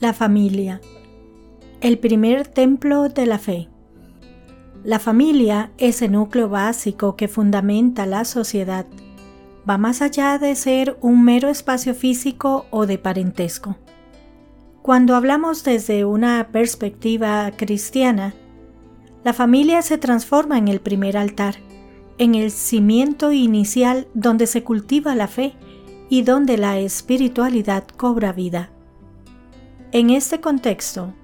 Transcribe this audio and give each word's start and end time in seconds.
La 0.00 0.12
familia. 0.12 0.80
El 1.80 1.98
primer 1.98 2.48
templo 2.48 3.08
de 3.08 3.26
la 3.26 3.38
fe. 3.38 3.68
La 4.82 4.98
familia 4.98 5.70
es 5.78 6.02
el 6.02 6.12
núcleo 6.12 6.48
básico 6.48 7.14
que 7.14 7.28
fundamenta 7.28 8.04
la 8.04 8.24
sociedad. 8.24 8.86
Va 9.68 9.78
más 9.78 10.02
allá 10.02 10.38
de 10.38 10.56
ser 10.56 10.98
un 11.00 11.24
mero 11.24 11.48
espacio 11.48 11.94
físico 11.94 12.66
o 12.70 12.86
de 12.86 12.98
parentesco. 12.98 13.76
Cuando 14.82 15.14
hablamos 15.14 15.62
desde 15.62 16.04
una 16.04 16.48
perspectiva 16.50 17.48
cristiana, 17.56 18.34
la 19.22 19.32
familia 19.32 19.82
se 19.82 19.96
transforma 19.96 20.58
en 20.58 20.66
el 20.66 20.80
primer 20.80 21.16
altar, 21.16 21.54
en 22.18 22.34
el 22.34 22.50
cimiento 22.50 23.30
inicial 23.30 24.08
donde 24.12 24.48
se 24.48 24.64
cultiva 24.64 25.14
la 25.14 25.28
fe 25.28 25.54
y 26.08 26.22
donde 26.22 26.58
la 26.58 26.80
espiritualidad 26.80 27.84
cobra 27.96 28.32
vida. 28.32 28.70
En 29.90 30.10
este 30.10 30.42
contexto, 30.42 31.14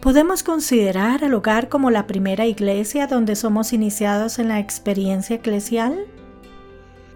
podemos 0.00 0.42
considerar 0.42 1.24
al 1.24 1.34
hogar 1.34 1.68
como 1.68 1.90
la 1.90 2.06
primera 2.06 2.46
iglesia 2.46 3.06
donde 3.06 3.36
somos 3.36 3.74
iniciados 3.74 4.38
en 4.38 4.48
la 4.48 4.60
experiencia 4.60 5.36
eclesial. 5.36 6.06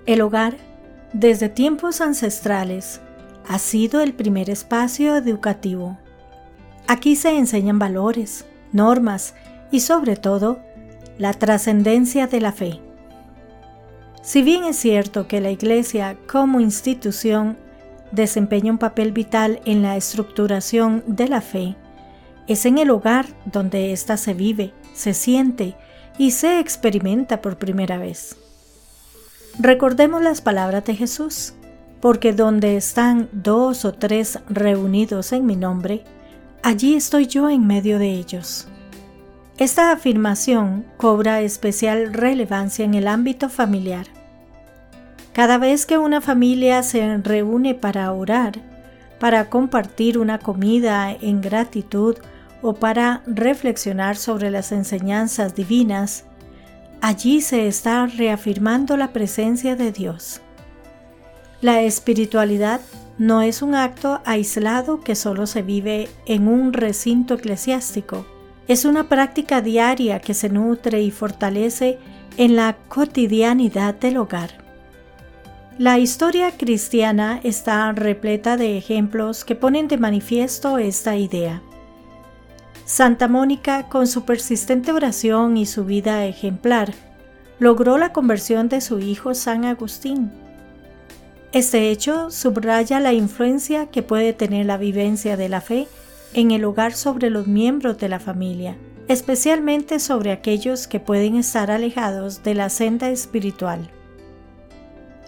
El 0.05 0.21
hogar, 0.21 0.59
desde 1.15 1.49
tiempos 1.49 2.03
ancestrales, 2.03 3.01
ha 3.49 3.59
sido 3.59 4.03
el 4.03 4.13
primer 4.13 4.51
espacio 4.51 5.17
educativo. 5.17 5.97
Aquí 6.87 7.17
se 7.17 7.39
enseñan 7.39 7.79
valores, 7.79 8.45
normas 8.73 9.35
y 9.71 9.81
sobre 9.81 10.17
todo 10.17 10.61
la 11.17 11.33
trascendencia 11.33 12.27
de 12.27 12.41
la 12.43 12.53
fe. 12.53 12.81
Si 14.21 14.43
bien 14.43 14.65
es 14.65 14.77
cierto 14.77 15.27
que 15.27 15.41
la 15.41 15.51
Iglesia 15.51 16.19
como 16.27 16.61
institución 16.61 17.57
desempeña 18.13 18.73
un 18.73 18.79
papel 18.79 19.13
vital 19.13 19.61
en 19.65 19.83
la 19.83 19.97
estructuración 19.97 21.03
de 21.07 21.29
la 21.29 21.41
fe, 21.41 21.77
es 22.47 22.65
en 22.67 22.79
el 22.79 22.91
hogar 22.91 23.27
donde 23.45 23.93
ésta 23.93 24.17
se 24.17 24.35
vive, 24.35 24.73
se 24.95 25.15
siente 25.15 25.77
y 26.19 26.31
se 26.31 26.61
experimenta 26.61 27.43
por 27.43 27.59
primera 27.59 27.99
vez. 27.99 28.37
Recordemos 29.59 30.23
las 30.23 30.41
palabras 30.41 30.85
de 30.85 30.95
Jesús, 30.95 31.55
porque 32.01 32.33
donde 32.33 32.77
están 32.77 33.29
dos 33.33 33.85
o 33.85 33.93
tres 33.93 34.39
reunidos 34.49 35.33
en 35.33 35.47
mi 35.47 35.57
nombre, 35.57 36.05
allí 36.63 36.95
estoy 36.95 37.27
yo 37.27 37.49
en 37.49 37.67
medio 37.67 37.99
de 37.99 38.11
ellos. 38.11 38.69
Esta 39.59 39.91
afirmación 39.91 40.85
cobra 40.99 41.41
especial 41.41 42.13
relevancia 42.13 42.85
en 42.85 42.95
el 42.95 43.09
ámbito 43.09 43.49
familiar. 43.49 44.07
Cada 45.37 45.59
vez 45.59 45.85
que 45.85 45.99
una 45.99 46.23
familia 46.23 46.83
se 46.83 47.19
reúne 47.19 47.75
para 47.75 48.11
orar, 48.11 48.55
para 49.21 49.51
compartir 49.51 50.17
una 50.17 50.39
comida 50.39 51.13
en 51.13 51.43
gratitud 51.43 52.17
o 52.63 52.73
para 52.73 53.23
reflexionar 53.27 54.17
sobre 54.17 54.51
las 54.51 54.73
enseñanzas 54.73 55.55
divinas, 55.55 56.25
allí 57.03 57.43
se 57.43 57.69
está 57.69 58.07
reafirmando 58.07 58.97
la 58.97 59.13
presencia 59.13 59.77
de 59.77 59.93
Dios. 59.93 60.41
La 61.61 61.83
espiritualidad 61.83 62.81
no 63.19 63.43
es 63.43 63.61
un 63.61 63.75
acto 63.75 64.23
aislado 64.25 65.03
que 65.03 65.15
solo 65.15 65.47
se 65.47 65.61
vive 65.61 66.09
en 66.25 66.49
un 66.49 66.73
recinto 66.73 67.35
eclesiástico. 67.35 68.25
Es 68.69 68.87
una 68.87 69.11
práctica 69.11 69.61
diaria 69.61 70.19
que 70.19 70.33
se 70.33 70.49
nutre 70.49 71.03
y 71.03 71.11
fortalece 71.11 71.99
en 72.39 72.57
la 72.57 72.79
cotidianidad 72.89 73.97
del 73.97 74.17
hogar. 74.17 74.66
La 75.79 75.99
historia 75.99 76.53
cristiana 76.53 77.39
está 77.45 77.93
repleta 77.93 78.57
de 78.57 78.79
ejemplos 78.79 79.45
que 79.45 79.55
ponen 79.55 79.89
de 79.89 79.99
manifiesto 79.99 80.79
esta 80.79 81.17
idea. 81.17 81.61
Santa 82.87 83.29
Mónica, 83.29 83.87
con 83.91 84.07
su 84.07 84.25
persistente 84.25 84.91
oración 84.93 85.59
y 85.59 85.67
su 85.67 85.85
vida 85.85 86.25
ejemplar, 86.25 86.95
logró 87.59 87.99
la 87.99 88.15
conversión 88.15 88.71
de 88.71 88.81
su 88.81 89.01
hijo 89.01 89.35
San 89.35 89.67
Agustín. 89.67 90.33
Este 91.53 91.91
hecho 91.91 92.31
subraya 92.31 92.99
la 92.99 93.13
influencia 93.13 93.91
que 93.91 94.03
puede 94.03 94.33
tener 94.33 94.65
la 94.65 94.79
vivencia 94.79 95.37
de 95.37 95.51
la 95.51 95.61
fe 95.61 95.89
en 96.33 96.53
el 96.53 96.65
hogar 96.65 96.95
sobre 96.95 97.29
los 97.29 97.49
miembros 97.49 97.99
de 97.99 98.09
la 98.09 98.19
familia, 98.19 98.79
especialmente 99.09 100.01
sobre 100.01 100.33
aquellos 100.33 100.89
que 100.89 101.01
pueden 101.01 101.37
estar 101.37 101.71
alejados 101.71 102.43
de 102.43 102.55
la 102.55 102.71
senda 102.71 103.11
espiritual. 103.11 103.91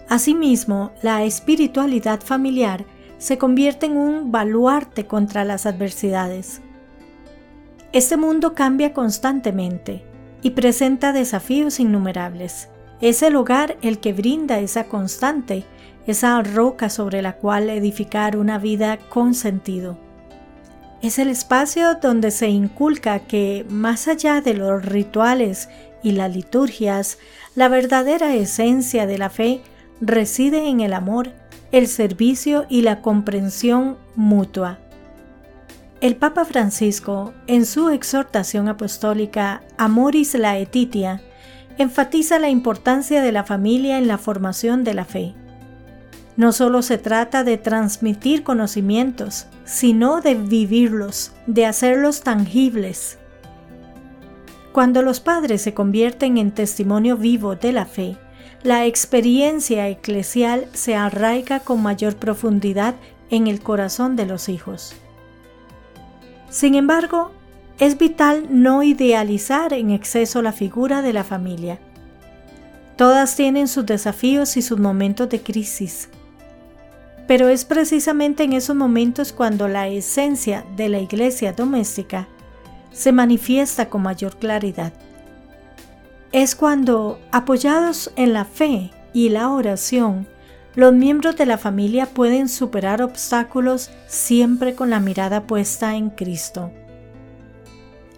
Asimismo, 0.09 0.91
la 1.03 1.23
espiritualidad 1.23 2.21
familiar 2.21 2.83
se 3.19 3.37
convierte 3.37 3.85
en 3.85 3.95
un 3.95 4.31
baluarte 4.31 5.05
contra 5.05 5.45
las 5.45 5.67
adversidades. 5.67 6.61
Este 7.93 8.17
mundo 8.17 8.55
cambia 8.55 8.91
constantemente 8.91 10.03
y 10.41 10.51
presenta 10.51 11.13
desafíos 11.13 11.79
innumerables. 11.79 12.69
Es 13.01 13.21
el 13.21 13.35
hogar 13.35 13.77
el 13.83 13.99
que 13.99 14.13
brinda 14.13 14.59
esa 14.59 14.85
constante, 14.85 15.63
esa 16.07 16.41
roca 16.41 16.89
sobre 16.89 17.21
la 17.21 17.33
cual 17.33 17.69
edificar 17.69 18.35
una 18.35 18.57
vida 18.57 18.97
con 18.97 19.35
sentido. 19.35 19.99
Es 21.03 21.19
el 21.19 21.29
espacio 21.29 21.95
donde 22.01 22.31
se 22.31 22.49
inculca 22.49 23.19
que, 23.19 23.63
más 23.69 24.07
allá 24.07 24.41
de 24.41 24.55
los 24.55 24.83
rituales 24.83 25.69
y 26.01 26.13
las 26.13 26.35
liturgias, 26.35 27.19
la 27.53 27.69
verdadera 27.69 28.33
esencia 28.33 29.05
de 29.05 29.17
la 29.19 29.29
fe 29.29 29.61
reside 30.01 30.67
en 30.67 30.79
el 30.79 30.93
amor, 30.93 31.31
el 31.71 31.87
servicio 31.87 32.65
y 32.69 32.81
la 32.81 33.01
comprensión 33.01 33.97
mutua. 34.15 34.79
El 36.01 36.15
Papa 36.15 36.45
Francisco, 36.45 37.33
en 37.47 37.65
su 37.65 37.89
exhortación 37.89 38.69
apostólica 38.69 39.61
Amoris 39.77 40.33
Laetitia, 40.33 41.21
enfatiza 41.77 42.39
la 42.39 42.49
importancia 42.49 43.21
de 43.21 43.31
la 43.31 43.43
familia 43.43 43.97
en 43.97 44.07
la 44.07 44.17
formación 44.17 44.83
de 44.83 44.93
la 44.93 45.05
fe. 45.05 45.33
No 46.37 46.53
solo 46.53 46.81
se 46.83 46.97
trata 46.97 47.43
de 47.43 47.57
transmitir 47.57 48.43
conocimientos, 48.43 49.47
sino 49.65 50.21
de 50.21 50.35
vivirlos, 50.35 51.33
de 51.47 51.65
hacerlos 51.65 52.21
tangibles. 52.21 53.17
Cuando 54.71 55.01
los 55.01 55.19
padres 55.19 55.61
se 55.61 55.73
convierten 55.73 56.37
en 56.37 56.51
testimonio 56.51 57.17
vivo 57.17 57.55
de 57.55 57.73
la 57.73 57.85
fe, 57.85 58.17
la 58.63 58.85
experiencia 58.85 59.87
eclesial 59.87 60.67
se 60.73 60.95
arraiga 60.95 61.61
con 61.61 61.81
mayor 61.81 62.17
profundidad 62.17 62.95
en 63.29 63.47
el 63.47 63.61
corazón 63.61 64.17
de 64.17 64.25
los 64.25 64.49
hijos. 64.49 64.95
Sin 66.49 66.75
embargo, 66.75 67.31
es 67.79 67.97
vital 67.97 68.47
no 68.49 68.83
idealizar 68.83 69.71
en 69.71 69.91
exceso 69.91 70.41
la 70.41 70.51
figura 70.51 71.01
de 71.01 71.13
la 71.13 71.23
familia. 71.23 71.79
Todas 72.97 73.37
tienen 73.37 73.69
sus 73.69 73.85
desafíos 73.85 74.57
y 74.57 74.61
sus 74.61 74.77
momentos 74.77 75.29
de 75.29 75.41
crisis. 75.41 76.09
Pero 77.27 77.47
es 77.47 77.63
precisamente 77.63 78.43
en 78.43 78.51
esos 78.51 78.75
momentos 78.75 79.31
cuando 79.31 79.69
la 79.69 79.87
esencia 79.87 80.65
de 80.75 80.89
la 80.89 80.99
iglesia 80.99 81.53
doméstica 81.53 82.27
se 82.91 83.13
manifiesta 83.13 83.87
con 83.87 84.01
mayor 84.01 84.37
claridad 84.37 84.91
es 86.31 86.55
cuando, 86.55 87.19
apoyados 87.31 88.11
en 88.15 88.33
la 88.33 88.45
fe 88.45 88.91
y 89.13 89.29
la 89.29 89.49
oración, 89.49 90.27
los 90.75 90.93
miembros 90.93 91.35
de 91.35 91.45
la 91.45 91.57
familia 91.57 92.05
pueden 92.05 92.47
superar 92.47 93.01
obstáculos 93.01 93.89
siempre 94.07 94.75
con 94.75 94.89
la 94.89 94.99
mirada 94.99 95.47
puesta 95.47 95.95
en 95.95 96.09
Cristo. 96.11 96.71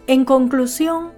En 0.08 0.26
conclusión, 0.26 1.12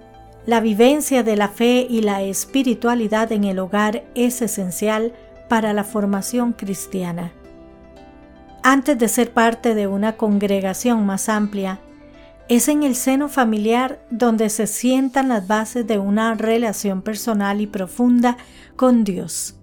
la 0.46 0.60
vivencia 0.60 1.22
de 1.22 1.36
la 1.36 1.48
fe 1.48 1.86
y 1.88 2.02
la 2.02 2.22
espiritualidad 2.22 3.32
en 3.32 3.44
el 3.44 3.58
hogar 3.58 4.04
es 4.14 4.40
esencial 4.42 5.12
para 5.48 5.72
la 5.72 5.84
formación 5.84 6.52
cristiana. 6.52 7.32
Antes 8.62 8.98
de 8.98 9.08
ser 9.08 9.32
parte 9.32 9.74
de 9.74 9.86
una 9.86 10.16
congregación 10.16 11.04
más 11.04 11.28
amplia, 11.28 11.80
es 12.48 12.68
en 12.68 12.82
el 12.82 12.94
seno 12.94 13.28
familiar 13.28 14.04
donde 14.10 14.50
se 14.50 14.66
sientan 14.66 15.28
las 15.28 15.46
bases 15.46 15.86
de 15.86 15.98
una 15.98 16.34
relación 16.34 17.02
personal 17.02 17.60
y 17.60 17.66
profunda 17.66 18.36
con 18.76 19.04
Dios. 19.04 19.58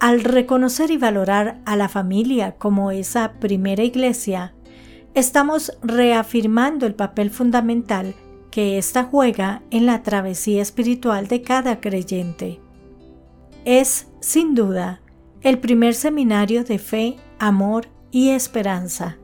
Al 0.00 0.24
reconocer 0.24 0.90
y 0.90 0.96
valorar 0.96 1.60
a 1.64 1.76
la 1.76 1.88
familia 1.88 2.56
como 2.56 2.90
esa 2.90 3.34
primera 3.34 3.84
iglesia, 3.84 4.54
estamos 5.14 5.78
reafirmando 5.82 6.86
el 6.86 6.94
papel 6.94 7.30
fundamental 7.30 8.16
que 8.50 8.78
ésta 8.78 9.04
juega 9.04 9.62
en 9.70 9.86
la 9.86 10.02
travesía 10.02 10.60
espiritual 10.60 11.28
de 11.28 11.42
cada 11.42 11.80
creyente. 11.80 12.60
Es, 13.64 14.08
sin 14.20 14.56
duda, 14.56 15.00
el 15.40 15.60
primer 15.60 15.94
seminario 15.94 16.64
de 16.64 16.78
fe, 16.78 17.16
amor 17.38 17.86
y 18.10 18.30
esperanza 18.30 19.18